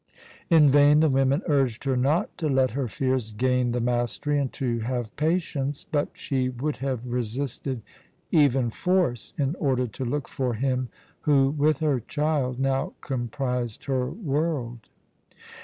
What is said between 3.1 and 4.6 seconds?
gain the mastery and